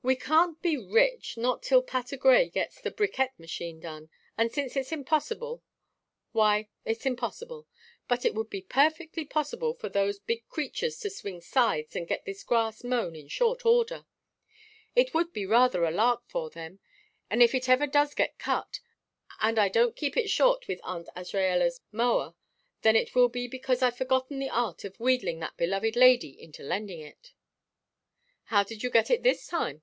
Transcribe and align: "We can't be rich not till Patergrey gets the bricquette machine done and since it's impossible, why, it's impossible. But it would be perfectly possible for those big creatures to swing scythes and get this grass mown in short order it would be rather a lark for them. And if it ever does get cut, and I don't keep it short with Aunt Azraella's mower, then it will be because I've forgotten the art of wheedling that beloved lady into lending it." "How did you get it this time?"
"We 0.00 0.16
can't 0.16 0.62
be 0.62 0.78
rich 0.78 1.36
not 1.36 1.62
till 1.62 1.82
Patergrey 1.82 2.48
gets 2.48 2.80
the 2.80 2.90
bricquette 2.90 3.38
machine 3.38 3.78
done 3.78 4.08
and 4.38 4.50
since 4.50 4.74
it's 4.74 4.90
impossible, 4.90 5.62
why, 6.32 6.70
it's 6.86 7.04
impossible. 7.04 7.66
But 8.08 8.24
it 8.24 8.34
would 8.34 8.48
be 8.48 8.62
perfectly 8.62 9.26
possible 9.26 9.74
for 9.74 9.90
those 9.90 10.18
big 10.18 10.48
creatures 10.48 10.98
to 11.00 11.10
swing 11.10 11.42
scythes 11.42 11.94
and 11.94 12.08
get 12.08 12.24
this 12.24 12.42
grass 12.42 12.82
mown 12.82 13.14
in 13.14 13.28
short 13.28 13.66
order 13.66 14.06
it 14.96 15.12
would 15.12 15.34
be 15.34 15.44
rather 15.44 15.84
a 15.84 15.90
lark 15.90 16.22
for 16.26 16.48
them. 16.48 16.80
And 17.28 17.42
if 17.42 17.54
it 17.54 17.68
ever 17.68 17.86
does 17.86 18.14
get 18.14 18.38
cut, 18.38 18.80
and 19.42 19.58
I 19.58 19.68
don't 19.68 19.94
keep 19.94 20.16
it 20.16 20.30
short 20.30 20.68
with 20.68 20.80
Aunt 20.84 21.10
Azraella's 21.14 21.82
mower, 21.92 22.34
then 22.80 22.96
it 22.96 23.14
will 23.14 23.28
be 23.28 23.46
because 23.46 23.82
I've 23.82 23.98
forgotten 23.98 24.38
the 24.38 24.48
art 24.48 24.84
of 24.84 24.98
wheedling 24.98 25.40
that 25.40 25.58
beloved 25.58 25.96
lady 25.96 26.30
into 26.42 26.62
lending 26.62 27.00
it." 27.00 27.34
"How 28.44 28.62
did 28.62 28.82
you 28.82 28.88
get 28.88 29.10
it 29.10 29.22
this 29.22 29.46
time?" 29.46 29.82